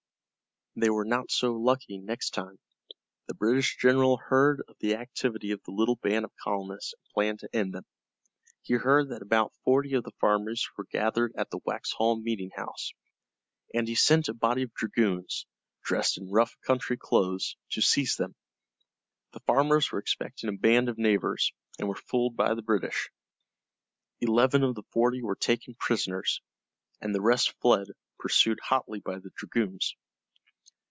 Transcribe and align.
They 0.73 0.89
were 0.89 1.03
not 1.03 1.29
so 1.31 1.51
lucky 1.51 1.97
next 1.97 2.29
time. 2.29 2.57
The 3.27 3.33
British 3.33 3.75
general 3.77 4.15
heard 4.15 4.61
of 4.69 4.77
the 4.79 4.95
activity 4.95 5.51
of 5.51 5.61
the 5.63 5.73
little 5.73 5.97
band 5.97 6.23
of 6.23 6.31
colonists 6.41 6.93
and 6.93 7.03
planned 7.13 7.39
to 7.39 7.53
end 7.53 7.73
them. 7.73 7.83
He 8.61 8.75
heard 8.75 9.09
that 9.09 9.21
about 9.21 9.51
forty 9.65 9.95
of 9.95 10.05
the 10.05 10.13
farmers 10.21 10.65
were 10.77 10.87
gathered 10.89 11.33
at 11.35 11.49
the 11.49 11.59
Waxhaw 11.65 12.15
meeting 12.23 12.51
house, 12.55 12.93
and 13.73 13.85
he 13.85 13.95
sent 13.95 14.29
a 14.29 14.33
body 14.33 14.63
of 14.63 14.73
dragoons, 14.73 15.45
dressed 15.83 16.17
in 16.17 16.31
rough 16.31 16.55
country 16.65 16.95
clothes, 16.95 17.57
to 17.71 17.81
seize 17.81 18.15
them. 18.15 18.33
The 19.33 19.41
farmers 19.41 19.91
were 19.91 19.99
expecting 19.99 20.47
a 20.49 20.53
band 20.57 20.87
of 20.87 20.97
neighbors, 20.97 21.51
and 21.79 21.89
were 21.89 21.95
fooled 21.95 22.37
by 22.37 22.53
the 22.53 22.61
British. 22.63 23.09
Eleven 24.21 24.63
of 24.63 24.75
the 24.75 24.83
forty 24.91 25.21
were 25.21 25.35
taken 25.35 25.75
prisoners, 25.77 26.41
and 27.01 27.13
the 27.13 27.21
rest 27.21 27.59
fled, 27.59 27.87
pursued 28.19 28.61
hotly 28.61 29.01
by 29.01 29.19
the 29.19 29.31
dragoons. 29.35 29.97